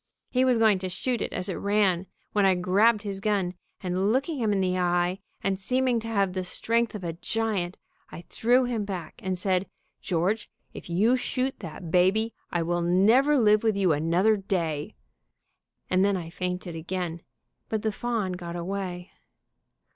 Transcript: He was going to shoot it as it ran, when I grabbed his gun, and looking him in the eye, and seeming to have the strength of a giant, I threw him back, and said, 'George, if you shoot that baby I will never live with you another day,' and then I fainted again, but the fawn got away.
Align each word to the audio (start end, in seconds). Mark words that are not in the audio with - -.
He 0.31 0.43
was 0.43 0.57
going 0.57 0.79
to 0.79 0.89
shoot 0.89 1.21
it 1.21 1.31
as 1.31 1.47
it 1.47 1.53
ran, 1.53 2.07
when 2.33 2.43
I 2.43 2.55
grabbed 2.55 3.03
his 3.03 3.19
gun, 3.19 3.53
and 3.81 4.11
looking 4.11 4.39
him 4.39 4.51
in 4.51 4.59
the 4.59 4.79
eye, 4.79 5.19
and 5.43 5.59
seeming 5.59 5.99
to 5.99 6.07
have 6.07 6.33
the 6.33 6.43
strength 6.43 6.95
of 6.95 7.03
a 7.03 7.13
giant, 7.13 7.77
I 8.11 8.23
threw 8.27 8.63
him 8.63 8.83
back, 8.83 9.19
and 9.23 9.37
said, 9.37 9.69
'George, 10.01 10.49
if 10.73 10.89
you 10.89 11.15
shoot 11.15 11.53
that 11.59 11.91
baby 11.91 12.33
I 12.51 12.63
will 12.63 12.81
never 12.81 13.37
live 13.37 13.61
with 13.61 13.77
you 13.77 13.91
another 13.93 14.35
day,' 14.35 14.95
and 15.87 16.03
then 16.03 16.17
I 16.17 16.31
fainted 16.31 16.75
again, 16.75 17.21
but 17.69 17.83
the 17.83 17.91
fawn 17.91 18.31
got 18.31 18.55
away. 18.55 19.11